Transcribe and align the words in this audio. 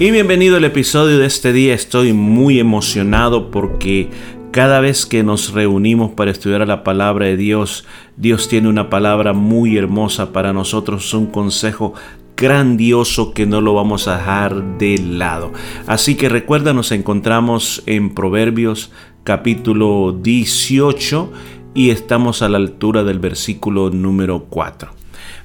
Y 0.00 0.12
bienvenido 0.12 0.56
al 0.56 0.64
episodio 0.64 1.18
de 1.18 1.26
este 1.26 1.52
día. 1.52 1.74
Estoy 1.74 2.12
muy 2.12 2.60
emocionado 2.60 3.50
porque 3.50 4.08
cada 4.52 4.78
vez 4.78 5.06
que 5.06 5.24
nos 5.24 5.52
reunimos 5.52 6.12
para 6.12 6.30
estudiar 6.30 6.64
la 6.68 6.84
palabra 6.84 7.26
de 7.26 7.36
Dios, 7.36 7.84
Dios 8.16 8.48
tiene 8.48 8.68
una 8.68 8.90
palabra 8.90 9.32
muy 9.32 9.76
hermosa 9.76 10.32
para 10.32 10.52
nosotros, 10.52 11.12
un 11.14 11.26
consejo 11.26 11.94
grandioso 12.36 13.34
que 13.34 13.44
no 13.44 13.60
lo 13.60 13.74
vamos 13.74 14.06
a 14.06 14.18
dejar 14.18 14.78
de 14.78 14.98
lado. 14.98 15.52
Así 15.88 16.14
que 16.14 16.28
recuerda, 16.28 16.72
nos 16.72 16.92
encontramos 16.92 17.82
en 17.86 18.14
Proverbios 18.14 18.92
capítulo 19.24 20.16
18 20.22 21.32
y 21.74 21.90
estamos 21.90 22.42
a 22.42 22.48
la 22.48 22.58
altura 22.58 23.02
del 23.02 23.18
versículo 23.18 23.90
número 23.90 24.44
4. 24.48 24.92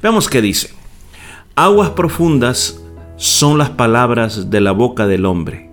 Veamos 0.04 0.30
qué 0.30 0.44
dice. 0.44 0.70
Aguas 1.56 1.90
profundas 1.90 2.83
son 3.16 3.58
las 3.58 3.70
palabras 3.70 4.50
de 4.50 4.62
la 4.62 4.72
boca 4.72 5.08
del 5.08 5.26
hombre, 5.26 5.70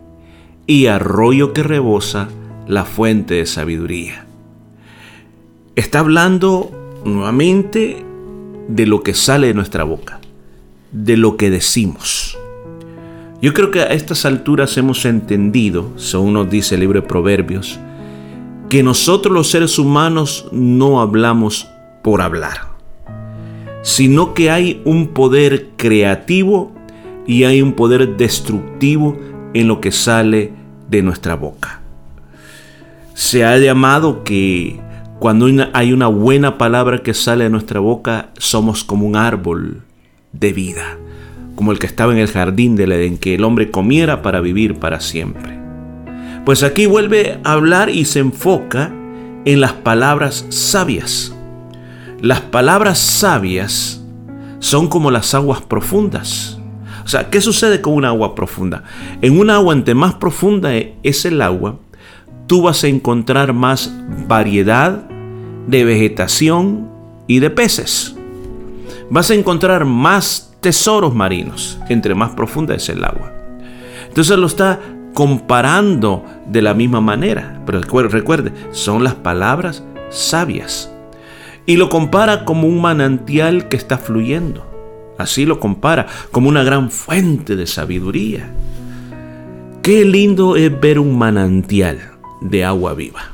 y 0.66 0.86
arroyo 0.86 1.52
que 1.52 1.62
rebosa 1.62 2.28
la 2.66 2.84
fuente 2.84 3.34
de 3.34 3.46
sabiduría. 3.46 4.26
Está 5.74 6.00
hablando 6.00 6.70
nuevamente 7.04 8.04
de 8.68 8.86
lo 8.86 9.02
que 9.02 9.14
sale 9.14 9.48
de 9.48 9.54
nuestra 9.54 9.84
boca, 9.84 10.20
de 10.92 11.16
lo 11.16 11.36
que 11.36 11.50
decimos. 11.50 12.38
Yo 13.42 13.54
creo 13.54 13.70
que 13.70 13.80
a 13.80 13.86
estas 13.86 14.26
alturas 14.26 14.76
hemos 14.76 15.04
entendido, 15.06 15.90
según 15.96 16.34
nos 16.34 16.50
dice 16.50 16.74
el 16.74 16.82
libro 16.82 17.00
de 17.00 17.06
Proverbios, 17.06 17.80
que 18.68 18.82
nosotros 18.82 19.34
los 19.34 19.50
seres 19.50 19.78
humanos 19.78 20.46
no 20.52 21.00
hablamos 21.00 21.66
por 22.04 22.22
hablar, 22.22 22.68
sino 23.82 24.34
que 24.34 24.50
hay 24.50 24.82
un 24.84 25.08
poder 25.08 25.70
creativo 25.76 26.72
y 27.30 27.44
hay 27.44 27.62
un 27.62 27.74
poder 27.74 28.16
destructivo 28.16 29.16
en 29.54 29.68
lo 29.68 29.80
que 29.80 29.92
sale 29.92 30.50
de 30.88 31.00
nuestra 31.00 31.36
boca. 31.36 31.80
Se 33.14 33.44
ha 33.44 33.56
llamado 33.56 34.24
que 34.24 34.80
cuando 35.20 35.46
hay 35.72 35.92
una 35.92 36.08
buena 36.08 36.58
palabra 36.58 37.04
que 37.04 37.14
sale 37.14 37.44
de 37.44 37.50
nuestra 37.50 37.78
boca, 37.78 38.30
somos 38.36 38.82
como 38.82 39.06
un 39.06 39.14
árbol 39.14 39.82
de 40.32 40.52
vida, 40.52 40.98
como 41.54 41.70
el 41.70 41.78
que 41.78 41.86
estaba 41.86 42.12
en 42.12 42.18
el 42.18 42.26
jardín 42.26 42.74
del 42.74 42.90
Edén, 42.90 43.16
que 43.16 43.36
el 43.36 43.44
hombre 43.44 43.70
comiera 43.70 44.22
para 44.22 44.40
vivir 44.40 44.80
para 44.80 44.98
siempre. 44.98 45.56
Pues 46.44 46.64
aquí 46.64 46.86
vuelve 46.86 47.38
a 47.44 47.52
hablar 47.52 47.90
y 47.90 48.06
se 48.06 48.18
enfoca 48.18 48.92
en 49.44 49.60
las 49.60 49.74
palabras 49.74 50.46
sabias. 50.48 51.32
Las 52.20 52.40
palabras 52.40 52.98
sabias 52.98 54.02
son 54.58 54.88
como 54.88 55.12
las 55.12 55.32
aguas 55.32 55.62
profundas. 55.62 56.59
Sea, 57.10 57.28
¿qué 57.28 57.40
sucede 57.40 57.80
con 57.80 57.94
un 57.94 58.04
agua 58.04 58.36
profunda? 58.36 58.84
En 59.20 59.40
un 59.40 59.50
agua, 59.50 59.74
entre 59.74 59.94
más 59.94 60.14
profunda 60.14 60.70
es 60.76 61.24
el 61.24 61.42
agua, 61.42 61.74
tú 62.46 62.62
vas 62.62 62.84
a 62.84 62.86
encontrar 62.86 63.52
más 63.52 63.92
variedad 64.28 65.08
de 65.66 65.84
vegetación 65.84 66.88
y 67.26 67.40
de 67.40 67.50
peces. 67.50 68.14
Vas 69.10 69.28
a 69.28 69.34
encontrar 69.34 69.86
más 69.86 70.56
tesoros 70.60 71.12
marinos, 71.12 71.80
entre 71.88 72.14
más 72.14 72.30
profunda 72.36 72.76
es 72.76 72.88
el 72.88 73.02
agua. 73.04 73.32
Entonces 74.06 74.38
lo 74.38 74.46
está 74.46 74.78
comparando 75.12 76.24
de 76.46 76.62
la 76.62 76.74
misma 76.74 77.00
manera. 77.00 77.60
Pero 77.66 77.80
recuerde, 77.80 78.52
son 78.70 79.02
las 79.02 79.16
palabras 79.16 79.82
sabias. 80.10 80.92
Y 81.66 81.76
lo 81.76 81.88
compara 81.88 82.44
como 82.44 82.68
un 82.68 82.80
manantial 82.80 83.66
que 83.66 83.76
está 83.76 83.98
fluyendo. 83.98 84.69
Así 85.20 85.44
lo 85.44 85.60
compara, 85.60 86.06
como 86.30 86.48
una 86.48 86.62
gran 86.62 86.90
fuente 86.90 87.56
de 87.56 87.66
sabiduría. 87.66 88.50
Qué 89.82 90.04
lindo 90.04 90.56
es 90.56 90.80
ver 90.80 90.98
un 90.98 91.18
manantial 91.18 91.98
de 92.40 92.64
agua 92.64 92.94
viva. 92.94 93.32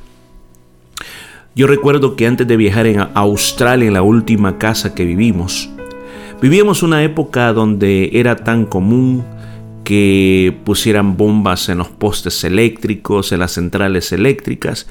Yo 1.54 1.66
recuerdo 1.66 2.16
que 2.16 2.26
antes 2.26 2.46
de 2.46 2.56
viajar 2.56 2.86
en 2.86 3.06
Australia, 3.14 3.86
en 3.86 3.94
la 3.94 4.02
última 4.02 4.58
casa 4.58 4.94
que 4.94 5.04
vivimos, 5.04 5.70
vivíamos 6.42 6.82
una 6.82 7.02
época 7.02 7.52
donde 7.52 8.10
era 8.12 8.36
tan 8.36 8.66
común 8.66 9.24
que 9.84 10.54
pusieran 10.64 11.16
bombas 11.16 11.68
en 11.68 11.78
los 11.78 11.88
postes 11.88 12.42
eléctricos, 12.42 13.30
en 13.30 13.38
las 13.38 13.52
centrales 13.52 14.10
eléctricas, 14.12 14.88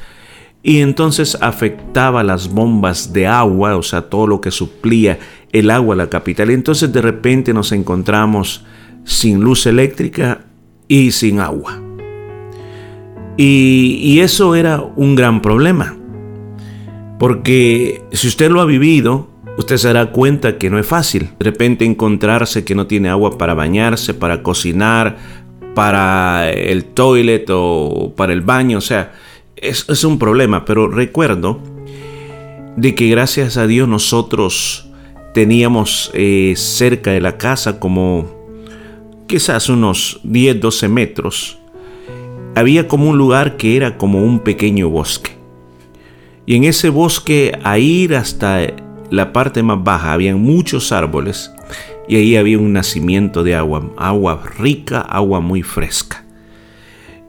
y 0.63 0.79
entonces 0.79 1.38
afectaba 1.41 2.23
las 2.23 2.50
bombas 2.50 3.13
de 3.13 3.27
agua, 3.27 3.75
o 3.75 3.83
sea, 3.83 4.09
todo 4.09 4.25
lo 4.25 4.41
que 4.41 4.50
suplía 4.50 5.19
el 5.59 5.71
agua 5.71 5.95
a 5.95 5.97
la 5.97 6.09
capital. 6.09 6.51
Y 6.51 6.53
entonces 6.53 6.91
de 6.91 7.01
repente 7.01 7.53
nos 7.53 7.71
encontramos 7.71 8.66
sin 9.03 9.41
luz 9.41 9.66
eléctrica 9.66 10.41
y 10.88 11.11
sin 11.11 11.39
agua. 11.39 11.81
Y, 13.38 13.99
y 14.01 14.19
eso 14.21 14.55
era 14.55 14.81
un 14.81 15.15
gran 15.15 15.41
problema, 15.41 15.97
porque 17.19 18.01
si 18.13 18.27
usted 18.27 18.49
lo 18.49 18.61
ha 18.61 18.65
vivido, 18.65 19.29
usted 19.57 19.75
se 19.75 19.88
dará 19.88 20.11
cuenta 20.11 20.57
que 20.57 20.69
no 20.69 20.79
es 20.79 20.88
fácil. 20.88 21.31
De 21.38 21.45
repente 21.45 21.83
encontrarse 21.83 22.63
que 22.63 22.75
no 22.75 22.88
tiene 22.88 23.09
agua 23.09 23.38
para 23.38 23.53
bañarse, 23.53 24.13
para 24.13 24.41
cocinar, 24.41 25.17
para 25.75 26.49
el 26.49 26.85
toilet 26.85 27.45
o 27.49 28.13
para 28.15 28.33
el 28.33 28.41
baño, 28.41 28.79
o 28.79 28.81
sea, 28.81 29.13
es, 29.57 30.03
un 30.03 30.17
problema, 30.17 30.65
pero 30.65 30.88
recuerdo 30.88 31.59
de 32.77 32.95
que 32.95 33.09
gracias 33.09 33.57
a 33.57 33.67
Dios 33.67 33.88
nosotros 33.88 34.84
teníamos 35.35 36.12
eh, 36.13 36.53
cerca 36.56 37.12
de 37.12 37.19
la 37.19 37.38
casa 37.38 37.78
como 37.78 38.25
quizás 39.28 39.68
unos 39.68 40.22
10, 40.23 40.62
12 40.62 40.88
metros. 40.88 41.59
Había 42.56 42.88
como 42.88 43.09
un 43.09 43.18
lugar 43.18 43.57
que 43.57 43.75
era 43.75 43.97
como 43.97 44.24
un 44.24 44.40
pequeño 44.40 44.88
bosque. 44.88 45.31
Y 46.45 46.56
en 46.56 46.63
ese 46.63 46.88
bosque, 46.88 47.51
a 47.63 47.78
ir 47.78 48.16
hasta 48.16 48.62
la 49.09 49.34
parte 49.34 49.62
más 49.62 49.84
baja, 49.84 50.13
habían 50.13 50.40
muchos 50.40 50.94
árboles 50.94 51.51
y 52.07 52.16
ahí 52.16 52.38
había 52.38 52.57
un 52.57 52.72
nacimiento 52.72 53.44
de 53.44 53.56
agua, 53.56 53.91
agua 53.97 54.41
rica, 54.57 55.01
agua 55.01 55.41
muy 55.41 55.63
fresca. 55.63 56.24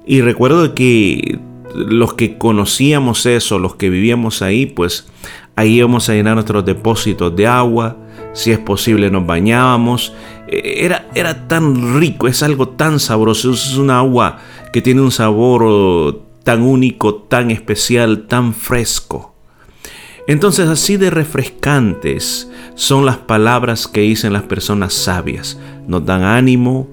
Y 0.06 0.21
recuerdo 0.21 0.77
que 0.77 1.41
los 1.75 2.15
que 2.15 2.39
conocíamos 2.39 3.27
eso, 3.27 3.59
los 3.59 3.75
que 3.75 3.91
vivíamos 3.91 4.43
ahí, 4.43 4.66
pues 4.66 5.09
ahí 5.56 5.78
íbamos 5.78 6.09
a 6.09 6.12
llenar 6.12 6.34
nuestros 6.34 6.65
depósitos 6.65 7.34
de 7.34 7.47
agua, 7.47 7.97
si 8.34 8.53
es 8.53 8.59
posible 8.59 9.11
nos 9.11 9.27
bañábamos. 9.27 10.12
E, 10.47 10.84
era, 10.84 11.09
era 11.15 11.49
tan 11.49 11.99
rico, 11.99 12.28
es 12.28 12.43
algo 12.43 12.69
tan 12.69 13.00
sabroso, 13.00 13.53
es 13.53 13.77
una 13.77 13.99
agua 13.99 14.39
que 14.72 14.83
tiene 14.83 15.00
un 15.00 15.11
sabor 15.11 15.62
oh, 15.65 16.22
tan 16.45 16.62
único, 16.62 17.15
tan 17.15 17.50
especial, 17.50 18.27
tan 18.27 18.55
fresco. 18.55 19.34
Entonces 20.28 20.69
así 20.69 20.97
de 20.97 21.11
refrescantes 21.11 22.50
son 22.75 23.06
las 23.06 23.16
palabras 23.16 23.87
que 23.87 24.00
dicen 24.00 24.33
las 24.33 24.43
personas 24.43 24.93
sabias. 24.93 25.59
Nos 25.86 26.04
dan 26.04 26.25
ánimo, 26.25 26.89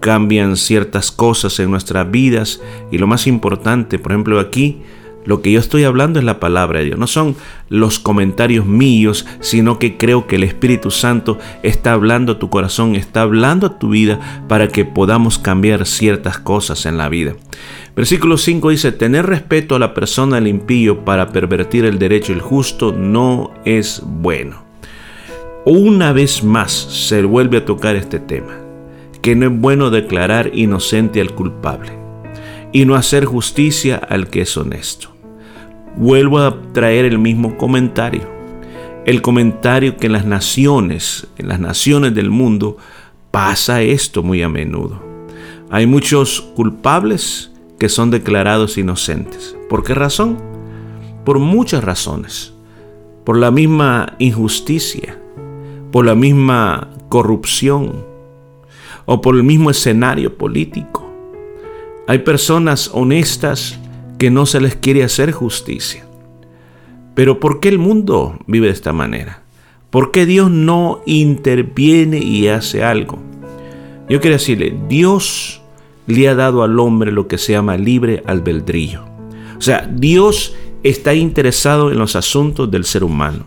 cambian 0.00 0.56
ciertas 0.56 1.12
cosas 1.12 1.58
en 1.60 1.70
nuestras 1.70 2.10
vidas 2.10 2.60
y 2.90 2.98
lo 2.98 3.06
más 3.06 3.26
importante, 3.26 3.98
por 3.98 4.12
ejemplo 4.12 4.40
aquí, 4.40 4.82
lo 5.24 5.42
que 5.42 5.52
yo 5.52 5.60
estoy 5.60 5.84
hablando 5.84 6.18
es 6.18 6.24
la 6.24 6.40
palabra 6.40 6.78
de 6.78 6.86
Dios, 6.86 6.98
no 6.98 7.06
son 7.06 7.36
los 7.68 7.98
comentarios 7.98 8.64
míos, 8.64 9.26
sino 9.40 9.78
que 9.78 9.96
creo 9.98 10.26
que 10.26 10.36
el 10.36 10.44
Espíritu 10.44 10.90
Santo 10.90 11.38
está 11.62 11.92
hablando 11.92 12.32
a 12.32 12.38
tu 12.38 12.48
corazón, 12.48 12.96
está 12.96 13.22
hablando 13.22 13.66
a 13.66 13.78
tu 13.78 13.90
vida 13.90 14.44
para 14.48 14.68
que 14.68 14.84
podamos 14.84 15.38
cambiar 15.38 15.86
ciertas 15.86 16.38
cosas 16.38 16.86
en 16.86 16.96
la 16.96 17.08
vida. 17.08 17.34
Versículo 17.94 18.38
5 18.38 18.70
dice, 18.70 18.92
tener 18.92 19.26
respeto 19.26 19.74
a 19.74 19.78
la 19.78 19.92
persona 19.92 20.36
del 20.36 20.46
impío 20.46 21.04
para 21.04 21.28
pervertir 21.28 21.84
el 21.84 21.98
derecho 21.98 22.32
el 22.32 22.40
justo 22.40 22.92
no 22.92 23.52
es 23.64 24.02
bueno. 24.04 24.62
Una 25.66 26.12
vez 26.12 26.42
más 26.42 26.72
se 26.72 27.22
vuelve 27.22 27.58
a 27.58 27.64
tocar 27.64 27.96
este 27.96 28.18
tema 28.18 28.56
que 29.20 29.34
no 29.34 29.46
es 29.46 29.60
bueno 29.60 29.90
declarar 29.90 30.52
inocente 30.54 31.20
al 31.20 31.34
culpable 31.34 32.07
y 32.72 32.84
no 32.84 32.94
hacer 32.94 33.24
justicia 33.24 33.96
al 33.96 34.28
que 34.28 34.42
es 34.42 34.56
honesto. 34.56 35.10
Vuelvo 35.96 36.38
a 36.38 36.60
traer 36.72 37.04
el 37.04 37.18
mismo 37.18 37.56
comentario. 37.56 38.36
el 39.06 39.22
comentario 39.22 39.96
que 39.96 40.06
en 40.06 40.12
las 40.12 40.26
naciones, 40.26 41.26
en 41.38 41.48
las 41.48 41.60
naciones 41.60 42.14
del 42.14 42.28
mundo, 42.28 42.76
pasa 43.30 43.80
esto 43.80 44.22
muy 44.22 44.42
a 44.42 44.50
menudo. 44.50 45.02
Hay 45.70 45.86
muchos 45.86 46.42
culpables 46.54 47.50
que 47.78 47.88
son 47.88 48.10
declarados 48.10 48.76
inocentes. 48.76 49.56
¿Por 49.70 49.82
qué 49.82 49.94
razón? 49.94 50.36
Por 51.24 51.38
muchas 51.38 51.84
razones. 51.84 52.52
Por 53.24 53.38
la 53.38 53.50
misma 53.50 54.14
injusticia, 54.18 55.18
por 55.90 56.04
la 56.04 56.14
misma 56.14 56.90
corrupción 57.08 58.04
o 59.06 59.22
por 59.22 59.36
el 59.36 59.42
mismo 59.42 59.70
escenario 59.70 60.36
político. 60.36 61.07
Hay 62.08 62.20
personas 62.20 62.90
honestas 62.94 63.78
que 64.16 64.30
no 64.30 64.46
se 64.46 64.62
les 64.62 64.74
quiere 64.74 65.04
hacer 65.04 65.30
justicia. 65.30 66.06
Pero 67.14 67.38
¿por 67.38 67.60
qué 67.60 67.68
el 67.68 67.78
mundo 67.78 68.38
vive 68.46 68.68
de 68.68 68.72
esta 68.72 68.94
manera? 68.94 69.42
¿Por 69.90 70.10
qué 70.10 70.24
Dios 70.24 70.50
no 70.50 71.02
interviene 71.04 72.16
y 72.16 72.48
hace 72.48 72.82
algo? 72.82 73.18
Yo 74.08 74.22
quiero 74.22 74.36
decirle, 74.36 74.74
Dios 74.88 75.60
le 76.06 76.30
ha 76.30 76.34
dado 76.34 76.62
al 76.62 76.80
hombre 76.80 77.12
lo 77.12 77.28
que 77.28 77.36
se 77.36 77.52
llama 77.52 77.76
libre 77.76 78.22
albedrío. 78.24 79.04
O 79.58 79.60
sea, 79.60 79.86
Dios 79.86 80.56
está 80.82 81.12
interesado 81.12 81.92
en 81.92 81.98
los 81.98 82.16
asuntos 82.16 82.70
del 82.70 82.86
ser 82.86 83.04
humano. 83.04 83.44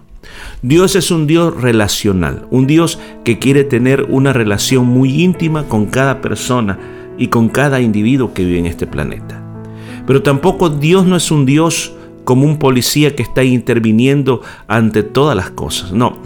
Dios 0.61 0.95
es 0.95 1.09
un 1.09 1.25
Dios 1.25 1.59
relacional, 1.59 2.45
un 2.51 2.67
Dios 2.67 2.99
que 3.23 3.39
quiere 3.39 3.63
tener 3.63 4.03
una 4.03 4.33
relación 4.33 4.85
muy 4.85 5.23
íntima 5.23 5.63
con 5.63 5.87
cada 5.87 6.21
persona 6.21 6.77
y 7.21 7.27
con 7.27 7.49
cada 7.49 7.79
individuo 7.81 8.33
que 8.33 8.43
vive 8.43 8.57
en 8.57 8.65
este 8.65 8.87
planeta. 8.87 9.39
Pero 10.07 10.23
tampoco 10.23 10.71
Dios 10.71 11.05
no 11.05 11.15
es 11.15 11.29
un 11.29 11.45
Dios 11.45 11.93
como 12.23 12.47
un 12.47 12.57
policía 12.57 13.15
que 13.15 13.21
está 13.21 13.43
interviniendo 13.43 14.41
ante 14.67 15.03
todas 15.03 15.37
las 15.37 15.51
cosas. 15.51 15.91
No, 15.91 16.17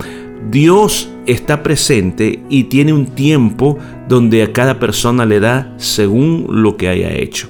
Dios 0.50 1.09
está 1.25 1.63
presente 1.63 2.39
y 2.50 2.63
tiene 2.65 2.94
un 2.94 3.07
tiempo 3.07 3.77
donde 4.07 4.42
a 4.42 4.53
cada 4.53 4.80
persona 4.80 5.25
le 5.25 5.42
da 5.42 5.74
según 5.75 6.47
lo 6.50 6.77
que 6.77 6.88
haya 6.88 7.12
hecho. 7.13 7.50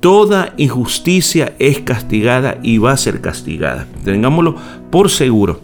Toda 0.00 0.52
injusticia 0.58 1.54
es 1.58 1.80
castigada 1.80 2.58
y 2.62 2.76
va 2.76 2.92
a 2.92 2.98
ser 2.98 3.22
castigada. 3.22 3.86
Tengámoslo 4.04 4.56
por 4.90 5.08
seguro 5.08 5.62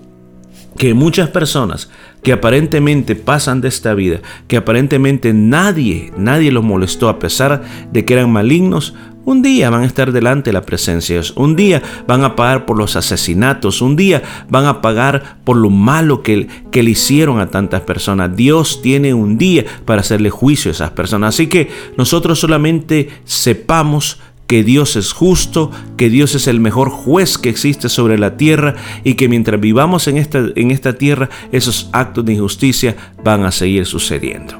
que 0.78 0.94
muchas 0.94 1.28
personas 1.28 1.90
que 2.26 2.32
aparentemente 2.32 3.14
pasan 3.14 3.60
de 3.60 3.68
esta 3.68 3.94
vida, 3.94 4.18
que 4.48 4.56
aparentemente 4.56 5.32
nadie, 5.32 6.10
nadie 6.16 6.50
los 6.50 6.64
molestó 6.64 7.08
a 7.08 7.20
pesar 7.20 7.62
de 7.92 8.04
que 8.04 8.14
eran 8.14 8.32
malignos, 8.32 8.94
un 9.24 9.42
día 9.42 9.70
van 9.70 9.84
a 9.84 9.86
estar 9.86 10.10
delante 10.10 10.50
de 10.50 10.54
la 10.54 10.62
presencia 10.62 11.14
de 11.14 11.20
Dios. 11.20 11.34
Un 11.36 11.54
día 11.54 11.84
van 12.08 12.24
a 12.24 12.34
pagar 12.34 12.66
por 12.66 12.78
los 12.78 12.96
asesinatos. 12.96 13.80
Un 13.80 13.94
día 13.94 14.24
van 14.48 14.66
a 14.66 14.80
pagar 14.80 15.36
por 15.44 15.56
lo 15.56 15.70
malo 15.70 16.24
que, 16.24 16.48
que 16.72 16.82
le 16.82 16.90
hicieron 16.90 17.38
a 17.38 17.48
tantas 17.48 17.82
personas. 17.82 18.34
Dios 18.34 18.82
tiene 18.82 19.14
un 19.14 19.38
día 19.38 19.64
para 19.84 20.00
hacerle 20.00 20.30
juicio 20.30 20.72
a 20.72 20.74
esas 20.74 20.90
personas. 20.90 21.36
Así 21.36 21.46
que 21.46 21.70
nosotros 21.96 22.40
solamente 22.40 23.08
sepamos 23.24 24.18
que 24.46 24.62
Dios 24.62 24.96
es 24.96 25.12
justo, 25.12 25.70
que 25.96 26.08
Dios 26.08 26.34
es 26.34 26.46
el 26.46 26.60
mejor 26.60 26.90
juez 26.90 27.38
que 27.38 27.48
existe 27.48 27.88
sobre 27.88 28.18
la 28.18 28.36
tierra 28.36 28.74
y 29.04 29.14
que 29.14 29.28
mientras 29.28 29.60
vivamos 29.60 30.06
en 30.08 30.16
esta, 30.18 30.44
en 30.54 30.70
esta 30.70 30.94
tierra, 30.94 31.28
esos 31.52 31.90
actos 31.92 32.24
de 32.24 32.34
injusticia 32.34 32.96
van 33.24 33.44
a 33.44 33.50
seguir 33.50 33.86
sucediendo. 33.86 34.54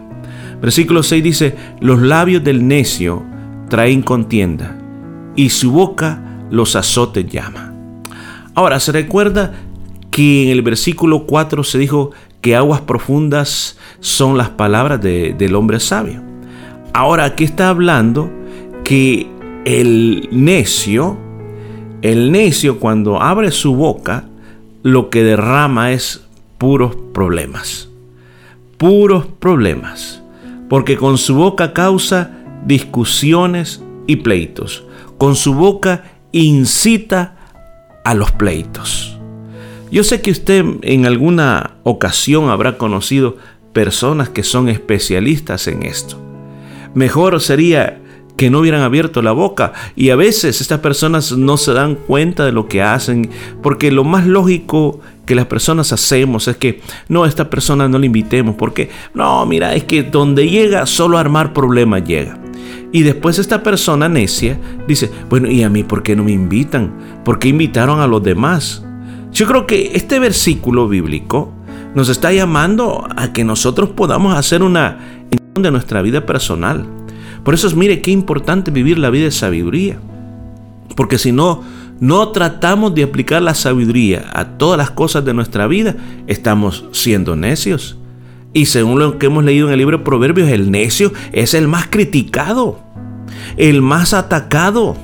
Versículo 0.61 1.03
6 1.03 1.23
dice, 1.23 1.57
los 1.81 2.01
labios 2.01 2.43
del 2.43 2.67
necio 2.67 3.23
traen 3.69 4.03
contienda 4.03 4.79
y 5.37 5.51
su 5.51 5.71
boca 5.71 6.23
los 6.51 6.77
azotes 6.77 7.27
llama. 7.27 7.73
Ahora, 8.55 8.81
se 8.81 8.91
recuerda 8.93 9.55
que 10.11 10.45
en 10.45 10.49
el 10.49 10.63
versículo 10.63 11.27
4 11.27 11.63
se 11.63 11.79
dijo 11.79 12.13
que 12.41 12.57
aguas 12.57 12.81
profundas 12.81 13.77
son 14.01 14.39
las 14.39 14.49
palabras 14.51 15.01
del 15.03 15.55
hombre 15.55 15.79
sabio. 15.79 16.23
Ahora 16.95 17.25
aquí 17.25 17.45
está 17.45 17.69
hablando 17.69 18.33
que 18.83 19.29
el 19.67 20.29
necio, 20.31 21.19
el 22.01 22.31
necio 22.31 22.79
cuando 22.79 23.21
abre 23.21 23.51
su 23.51 23.75
boca, 23.75 24.29
lo 24.85 25.11
que 25.11 25.25
derrama 25.25 25.91
es 25.91 26.25
puros 26.57 26.95
problemas. 27.13 27.89
Puros 28.79 29.27
problemas. 29.27 30.23
Porque 30.69 30.97
con 30.97 31.19
su 31.19 31.35
boca 31.35 31.73
causa 31.73 32.31
discusiones 32.65 33.83
y 34.07 34.17
pleitos. 34.17 34.85
Con 35.19 35.35
su 35.35 35.53
boca 35.53 36.05
incita 36.31 37.37
a 38.05 38.15
los 38.15 38.31
pleitos. 38.31 39.19
Yo 39.91 40.05
sé 40.05 40.21
que 40.21 40.31
usted 40.31 40.65
en 40.83 41.07
alguna 41.07 41.73
ocasión 41.83 42.51
habrá 42.51 42.79
conocido 42.79 43.37
personas 43.73 44.29
que 44.29 44.45
son 44.45 44.69
especialistas 44.69 45.67
en 45.67 45.83
esto. 45.83 46.21
Mejor 46.95 47.41
sería 47.41 48.01
que 48.37 48.51
no 48.51 48.61
hubieran 48.61 48.83
abierto 48.83 49.23
la 49.23 49.33
boca 49.33 49.73
y 49.97 50.11
a 50.11 50.17
veces 50.17 50.61
estas 50.61 50.81
personas 50.81 51.33
no 51.33 51.57
se 51.57 51.73
dan 51.73 51.95
cuenta 51.95 52.45
de 52.45 52.53
lo 52.53 52.69
que 52.69 52.83
hacen 52.83 53.31
porque 53.63 53.91
lo 53.91 54.05
más 54.05 54.27
lógico 54.27 55.01
que 55.25 55.35
las 55.35 55.47
personas 55.47 55.93
hacemos 55.93 56.47
es 56.49 56.57
que 56.57 56.81
no, 57.09 57.25
a 57.25 57.29
esta 57.29 57.51
persona 57.51 57.89
no 57.89 57.99
le 57.99 58.07
invitemos 58.07 58.55
porque 58.57 58.91
no, 59.15 59.45
mira, 59.47 59.75
es 59.75 59.85
que 59.85 60.03
donde 60.03 60.49
llega 60.49 60.87
solo 60.87 61.19
armar 61.19 61.53
problemas 61.53 62.05
llega. 62.05 62.39
Y 62.93 63.03
después 63.03 63.39
esta 63.39 63.63
persona 63.63 64.09
necia 64.09 64.59
dice, 64.87 65.11
bueno, 65.29 65.51
¿y 65.51 65.63
a 65.65 65.69
mí 65.69 65.83
por 65.83 66.03
qué 66.03 66.15
no 66.15 66.25
me 66.25 66.33
invitan? 66.33 66.95
¿Por 67.25 67.39
qué 67.39 67.49
invitaron 67.49 68.01
a 68.01 68.07
los 68.07 68.23
demás? 68.23 68.85
Yo 69.33 69.47
creo 69.47 69.67
que 69.67 69.91
este 69.95 70.19
versículo 70.19 70.89
bíblico 70.89 71.53
nos 71.95 72.09
está 72.09 72.33
llamando 72.33 73.07
a 73.17 73.33
que 73.33 73.45
nosotros 73.45 73.91
podamos 73.91 74.37
hacer 74.37 74.63
una 74.63 74.99
de 75.55 75.71
nuestra 75.71 76.01
vida 76.03 76.25
personal. 76.25 76.87
Por 77.47 77.55
eso, 77.55 77.75
mire 77.75 78.03
qué 78.03 78.11
importante 78.11 78.71
vivir 78.71 78.99
la 78.99 79.09
vida 79.09 79.25
de 79.25 79.31
sabiduría. 79.31 79.99
Porque 80.97 81.17
si 81.17 81.33
no, 81.33 81.63
no 81.99 82.29
tratamos 82.29 82.95
de 82.95 83.05
aplicar 83.05 83.41
la 83.41 83.55
sabiduría 83.55 84.31
a 84.35 84.59
todas 84.59 84.77
las 84.77 84.91
cosas 84.91 85.25
de 85.25 85.33
nuestra 85.33 85.67
vida, 85.67 85.97
estamos 86.27 86.85
siendo 86.93 87.37
necios. 87.37 87.97
Y 88.53 88.67
según 88.67 88.99
lo 88.99 89.19
que 89.19 89.27
hemos 89.27 89.45
leído 89.45 89.69
en 89.69 89.73
el 89.73 89.79
libro 89.79 89.97
de 89.97 90.05
Proverbios, 90.05 90.51
el 90.51 90.71
necio 90.71 91.15
es 91.33 91.55
el 91.55 91.69
más 91.69 91.87
criticado 91.89 92.85
el 93.57 93.83
más 93.83 94.15
atacado. 94.15 94.97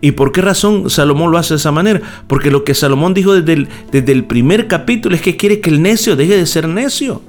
¿Y 0.00 0.12
por 0.12 0.32
qué 0.32 0.40
razón 0.40 0.88
Salomón 0.88 1.30
lo 1.30 1.38
hace 1.38 1.54
de 1.54 1.58
esa 1.58 1.72
manera? 1.72 2.00
Porque 2.26 2.50
lo 2.50 2.64
que 2.64 2.74
Salomón 2.74 3.12
dijo 3.12 3.34
desde 3.34 4.12
el, 4.12 4.24
primer 4.24 4.66
capítulo 4.66 5.14
es 5.14 5.20
que 5.20 5.36
quiere 5.36 5.60
que 5.60 5.70
el 5.70 5.82
necio 5.82 6.16
deje 6.16 6.36
de 6.36 6.46
ser 6.46 6.68
necio. 6.68 7.22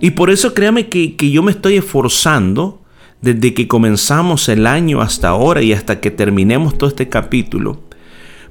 Y 0.00 0.12
por 0.12 0.30
eso 0.30 0.54
créame 0.54 0.88
que, 0.88 1.16
que 1.16 1.30
yo 1.30 1.42
me 1.42 1.50
estoy 1.50 1.76
esforzando 1.76 2.79
desde 3.22 3.54
que 3.54 3.68
comenzamos 3.68 4.48
el 4.48 4.66
año 4.66 5.00
hasta 5.00 5.28
ahora 5.28 5.62
y 5.62 5.72
hasta 5.72 6.00
que 6.00 6.10
terminemos 6.10 6.78
todo 6.78 6.88
este 6.88 7.08
capítulo. 7.08 7.80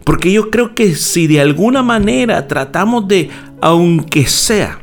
Porque 0.03 0.31
yo 0.31 0.49
creo 0.49 0.75
que 0.75 0.95
si 0.95 1.27
de 1.27 1.41
alguna 1.41 1.83
manera 1.83 2.47
tratamos 2.47 3.07
de, 3.07 3.29
aunque 3.61 4.25
sea, 4.25 4.81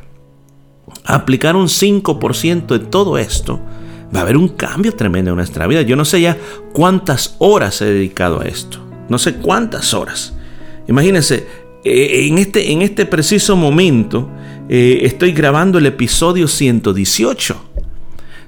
aplicar 1.05 1.57
un 1.57 1.67
5% 1.67 2.67
de 2.67 2.79
todo 2.81 3.19
esto, 3.19 3.61
va 4.15 4.21
a 4.21 4.23
haber 4.23 4.37
un 4.37 4.49
cambio 4.49 4.93
tremendo 4.93 5.31
en 5.31 5.37
nuestra 5.37 5.67
vida. 5.67 5.83
Yo 5.83 5.97
no 5.97 6.05
sé 6.05 6.21
ya 6.21 6.37
cuántas 6.73 7.37
horas 7.39 7.81
he 7.81 7.87
dedicado 7.87 8.41
a 8.41 8.45
esto. 8.45 8.79
No 9.09 9.19
sé 9.19 9.37
cuántas 9.37 9.95
horas. 9.95 10.35
Imagínense, 10.89 11.47
eh, 11.85 12.27
en, 12.29 12.39
este, 12.39 12.73
en 12.73 12.83
este 12.83 13.07
preciso 13.07 13.57
momento 13.57 14.29
eh, 14.69 15.01
estoy 15.03 15.33
grabando 15.33 15.79
el 15.79 15.87
episodio 15.87 16.49
118. 16.49 17.66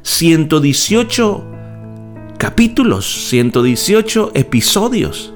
118 0.08 1.44
capítulos, 2.38 3.28
118 3.28 4.32
episodios 4.32 5.34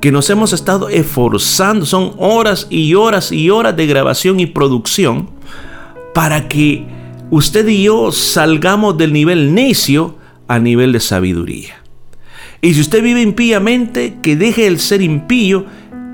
que 0.00 0.10
nos 0.10 0.30
hemos 0.30 0.54
estado 0.54 0.88
esforzando. 0.88 1.84
Son 1.84 2.12
horas 2.16 2.68
y 2.70 2.94
horas 2.94 3.30
y 3.32 3.50
horas 3.50 3.76
de 3.76 3.86
grabación 3.86 4.40
y 4.40 4.46
producción 4.46 5.28
para 6.14 6.48
que 6.48 6.86
usted 7.30 7.68
y 7.68 7.82
yo 7.82 8.10
salgamos 8.10 8.96
del 8.96 9.12
nivel 9.12 9.52
necio 9.52 10.16
a 10.48 10.58
nivel 10.58 10.92
de 10.92 11.00
sabiduría. 11.00 11.74
Y 12.62 12.72
si 12.72 12.80
usted 12.80 13.02
vive 13.02 13.20
impíamente, 13.20 14.16
que 14.22 14.36
deje 14.36 14.66
el 14.68 14.80
ser 14.80 15.02
impío 15.02 15.66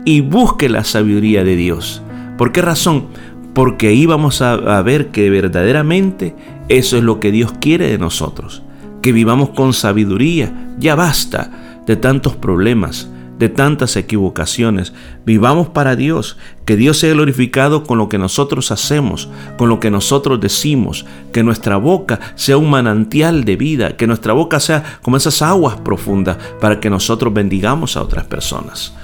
y 0.04 0.20
busque 0.20 0.68
la 0.68 0.82
sabiduría 0.82 1.44
de 1.44 1.54
Dios. 1.54 2.02
¿Por 2.36 2.50
qué 2.50 2.60
razón? 2.60 3.06
Porque 3.54 3.86
ahí 3.86 4.04
vamos 4.04 4.42
a, 4.42 4.54
a 4.54 4.82
ver 4.82 5.12
que 5.12 5.30
verdaderamente 5.30 6.34
eso 6.68 6.97
es 6.97 7.02
lo 7.02 7.21
que 7.21 7.30
Dios 7.30 7.52
quiere 7.61 7.90
de 7.90 7.99
nosotros. 7.99 8.62
Que 9.02 9.12
vivamos 9.12 9.50
con 9.50 9.73
sabiduría. 9.73 10.75
Ya 10.78 10.94
basta 10.94 11.83
de 11.87 11.97
tantos 11.97 12.35
problemas, 12.37 13.09
de 13.38 13.50
tantas 13.50 13.97
equivocaciones. 13.97 14.94
Vivamos 15.26 15.68
para 15.68 15.94
Dios, 15.97 16.38
que 16.64 16.76
Dios 16.76 16.99
sea 16.99 17.12
glorificado 17.12 17.85
con 17.85 17.99
lo 17.99 18.09
que 18.09 18.16
nosotros 18.16 18.71
hacemos, 18.71 19.28
con 19.59 19.68
lo 19.68 19.78
que 19.78 19.90
nosotros 19.90 20.40
decimos, 20.40 21.04
que 21.33 21.42
nuestra 21.42 21.76
boca 21.76 22.21
sea 22.35 22.56
un 22.56 22.71
manantial 22.71 23.44
de 23.44 23.56
vida, 23.56 23.97
que 23.97 24.06
nuestra 24.06 24.33
boca 24.33 24.59
sea 24.59 24.99
como 25.02 25.18
esas 25.18 25.42
aguas 25.42 25.76
profundas 25.76 26.38
para 26.61 26.80
que 26.80 26.88
nosotros 26.88 27.35
bendigamos 27.35 27.97
a 27.97 28.02
otras 28.02 28.25
personas. 28.25 28.94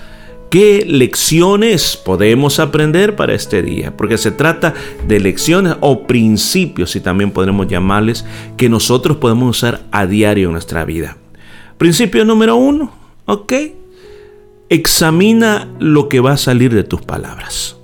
¿Qué 0.50 0.84
lecciones 0.84 1.96
podemos 1.96 2.58
aprender 2.58 3.14
para 3.14 3.34
este 3.34 3.62
día? 3.62 3.96
Porque 3.96 4.18
se 4.18 4.32
trata 4.32 4.74
de 5.06 5.20
lecciones 5.20 5.76
o 5.80 6.08
principios, 6.08 6.90
si 6.90 7.00
también 7.00 7.30
podremos 7.30 7.68
llamarles, 7.68 8.24
que 8.56 8.68
nosotros 8.68 9.18
podemos 9.18 9.56
usar 9.56 9.82
a 9.92 10.06
diario 10.06 10.48
en 10.48 10.52
nuestra 10.54 10.84
vida. 10.84 11.16
Principio 11.78 12.24
número 12.24 12.56
uno, 12.56 12.92
¿ok? 13.26 13.52
Examina 14.68 15.68
lo 15.78 16.08
que 16.08 16.18
va 16.18 16.32
a 16.32 16.36
salir 16.36 16.74
de 16.74 16.82
tus 16.82 17.00
palabras. 17.00 17.76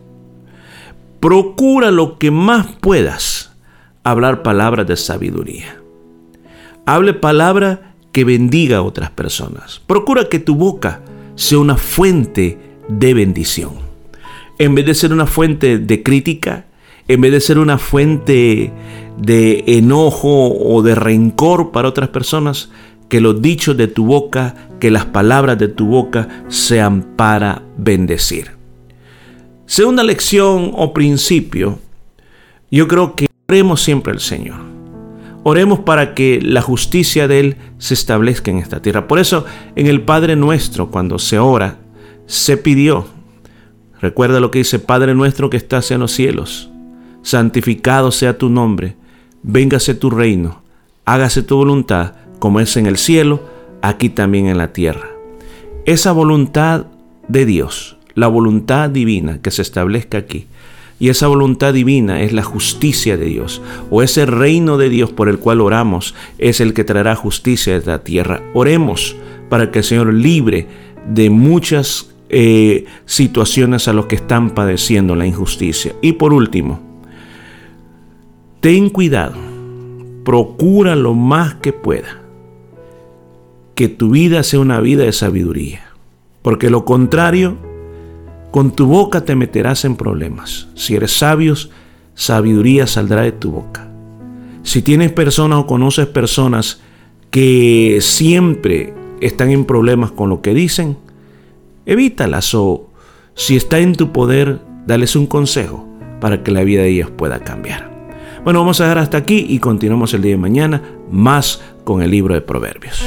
Procura 1.21 1.93
lo 1.93 2.19
que 2.19 2.33
más 2.33 2.67
puedas 2.81 3.53
hablar 4.03 4.43
palabras 4.43 4.89
de 4.89 4.97
sabiduría. 4.97 5.81
Hable 6.85 7.15
palabra 7.15 7.95
que 8.11 8.25
bendiga 8.25 8.79
a 8.79 8.83
otras 8.83 9.11
personas. 9.11 9.81
Procura 9.87 10.29
que 10.29 10.41
tu 10.41 10.57
boca 10.57 11.01
sea 11.37 11.59
una 11.59 11.77
fuente 11.77 12.59
de 12.89 13.15
bendición. 13.15 13.75
En 14.59 14.75
vez 14.75 14.87
de 14.87 14.95
ser 14.95 15.13
una 15.13 15.27
fuente 15.27 15.79
de 15.79 16.03
crítica, 16.03 16.67
en 17.09 17.21
vez 17.21 17.33
de 17.33 17.41
ser 17.41 17.59
una 17.59 17.79
fuente 17.79 18.73
de 19.17 19.65
enojo 19.67 20.53
o 20.53 20.83
de 20.83 20.95
rencor 20.95 21.71
para 21.71 21.89
otras 21.89 22.09
personas, 22.09 22.71
que 23.09 23.21
los 23.21 23.41
dichos 23.41 23.77
de 23.77 23.87
tu 23.87 24.07
boca, 24.07 24.55
que 24.81 24.91
las 24.91 25.05
palabras 25.05 25.59
de 25.59 25.69
tu 25.69 25.87
boca 25.87 26.45
sean 26.49 27.03
para 27.17 27.63
bendecir. 27.77 28.51
Segunda 29.67 30.03
lección 30.03 30.73
o 30.75 30.93
principio, 30.93 31.79
yo 32.71 32.89
creo 32.89 33.15
que 33.15 33.27
oremos 33.49 33.83
siempre 33.83 34.13
al 34.13 34.21
Señor. 34.21 34.66
Oremos 35.49 35.79
para 35.79 36.13
que 36.13 36.41
la 36.43 36.61
justicia 36.61 37.29
de 37.29 37.39
Él 37.39 37.57
se 37.79 37.95
establezca 37.95 38.51
en 38.51 38.59
esta 38.59 38.83
tierra. 38.83 39.07
Por 39.07 39.21
eso 39.21 39.45
en 39.77 39.87
el 39.87 40.03
Padre 40.03 40.35
nuestro, 40.35 40.91
cuando 40.91 41.21
se 41.21 41.39
ora, 41.39 41.79
se 42.27 42.57
pidió. 42.57 43.07
Recuerda 44.01 44.41
lo 44.41 44.51
que 44.51 44.59
dice, 44.59 44.81
Padre 44.81 45.15
nuestro 45.15 45.49
que 45.49 45.57
estás 45.57 45.93
en 45.93 46.01
los 46.01 46.11
cielos, 46.11 46.69
santificado 47.23 48.11
sea 48.11 48.37
tu 48.39 48.49
nombre, 48.49 48.97
véngase 49.45 49.95
tu 49.95 50.11
reino, 50.11 50.63
hágase 51.05 51.45
tu 51.45 51.55
voluntad, 51.55 52.15
como 52.41 52.59
es 52.59 52.77
en 52.77 52.87
el 52.87 52.97
cielo, 52.97 53.49
aquí 53.83 54.09
también 54.09 54.49
en 54.49 54.59
la 54.59 54.73
tierra. 54.73 55.11
Esa 55.85 56.11
voluntad 56.11 56.87
de 57.29 57.47
Dios, 57.47 57.99
la 58.15 58.27
voluntad 58.27 58.91
divina 58.91 59.41
que 59.41 59.53
se 59.53 59.63
establezca 59.63 60.19
aquí, 60.19 60.49
y 60.99 61.11
esa 61.11 61.27
voluntad 61.27 61.75
divina 61.75 62.23
es 62.23 62.33
la 62.33 62.43
justicia 62.43 63.17
de 63.17 63.27
Dios, 63.27 63.61
o 63.91 64.03
ese 64.03 64.27
reino 64.27 64.79
de 64.79 64.89
Dios 64.89 65.11
por 65.11 65.29
el 65.29 65.39
cual 65.39 65.61
oramos 65.61 66.15
es 66.39 66.61
el 66.61 66.73
que 66.73 66.85
traerá 66.85 67.15
justicia 67.17 67.77
a 67.77 67.83
la 67.85 68.03
tierra. 68.03 68.43
Oremos 68.55 69.17
para 69.49 69.71
que 69.71 69.81
el 69.81 69.85
Señor 69.85 70.13
libre 70.13 70.67
de 71.07 71.31
muchas 71.31 72.11
eh, 72.29 72.87
situaciones 73.05 73.89
a 73.89 73.93
los 73.93 74.07
que 74.07 74.17
están 74.17 74.51
padeciendo 74.51 75.15
la 75.15 75.27
injusticia. 75.27 75.95
Y 76.01 76.13
por 76.13 76.33
último, 76.33 76.81
ten 78.61 78.89
cuidado, 78.89 79.37
procura 80.25 80.97
lo 80.97 81.15
más 81.15 81.55
que 81.57 81.73
pueda 81.73 82.23
que 83.77 83.89
tu 83.89 84.11
vida 84.11 84.43
sea 84.43 84.59
una 84.59 84.81
vida 84.81 85.05
de 85.05 85.13
sabiduría, 85.13 85.83
porque 86.41 86.71
lo 86.71 86.87
contrario, 86.87 87.59
con 88.57 88.71
tu 88.71 88.87
boca 88.87 89.23
te 89.23 89.37
meterás 89.37 89.85
en 89.85 89.97
problemas. 89.97 90.69
Si 90.75 90.95
eres 90.95 91.19
sabio, 91.19 91.53
sabiduría 92.15 92.87
saldrá 92.87 93.21
de 93.21 93.33
tu 93.33 93.51
boca. 93.51 93.87
Si 94.63 94.81
tienes 94.81 95.13
personas 95.13 95.59
o 95.59 95.67
conoces 95.67 96.07
personas 96.07 96.81
que 97.31 97.99
siempre 98.01 98.95
están 99.21 99.51
en 99.51 99.67
problemas 99.67 100.11
con 100.11 100.31
lo 100.31 100.41
que 100.41 100.55
dicen, 100.55 100.97
evítalas 101.85 102.55
o 102.55 102.89
si 103.35 103.57
está 103.57 103.79
en 103.79 103.95
tu 103.95 104.11
poder, 104.11 104.63
dales 104.87 105.17
un 105.17 105.27
consejo 105.27 105.87
para 106.19 106.43
que 106.43 106.51
la 106.51 106.65
vida 106.65 106.81
de 106.81 106.89
ellos 106.89 107.11
pueda 107.11 107.41
cambiar. 107.41 108.09
Bueno, 108.43 108.61
vamos 108.61 108.81
a 108.81 108.85
dejar 108.85 109.01
hasta 109.01 109.19
aquí 109.19 109.45
y 109.51 109.59
continuamos 109.59 110.15
el 110.15 110.23
día 110.23 110.33
de 110.33 110.39
mañana 110.39 110.81
más 111.11 111.61
con 111.85 112.01
el 112.01 112.11
libro 112.11 112.33
de 112.33 112.41
Proverbios. 112.41 113.07